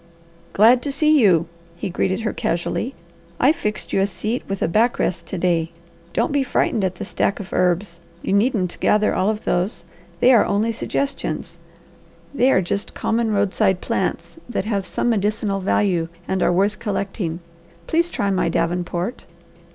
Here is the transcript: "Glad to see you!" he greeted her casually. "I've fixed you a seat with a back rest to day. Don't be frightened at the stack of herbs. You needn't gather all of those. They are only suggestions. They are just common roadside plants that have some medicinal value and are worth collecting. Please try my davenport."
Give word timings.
"Glad 0.53 0.81
to 0.81 0.91
see 0.91 1.19
you!" 1.21 1.47
he 1.75 1.87
greeted 1.91 2.21
her 2.21 2.33
casually. 2.33 2.95
"I've 3.39 3.55
fixed 3.55 3.93
you 3.93 3.99
a 4.01 4.07
seat 4.07 4.41
with 4.47 4.63
a 4.63 4.67
back 4.67 4.97
rest 4.97 5.27
to 5.27 5.37
day. 5.37 5.73
Don't 6.11 6.31
be 6.31 6.41
frightened 6.41 6.83
at 6.83 6.95
the 6.95 7.05
stack 7.05 7.39
of 7.39 7.53
herbs. 7.53 7.99
You 8.23 8.33
needn't 8.33 8.79
gather 8.79 9.13
all 9.13 9.29
of 9.29 9.43
those. 9.45 9.83
They 10.19 10.33
are 10.33 10.43
only 10.43 10.71
suggestions. 10.71 11.59
They 12.33 12.51
are 12.51 12.63
just 12.63 12.95
common 12.95 13.29
roadside 13.29 13.79
plants 13.79 14.37
that 14.49 14.65
have 14.65 14.87
some 14.87 15.11
medicinal 15.11 15.59
value 15.59 16.07
and 16.27 16.41
are 16.41 16.51
worth 16.51 16.79
collecting. 16.79 17.39
Please 17.85 18.09
try 18.09 18.31
my 18.31 18.49
davenport." 18.49 19.27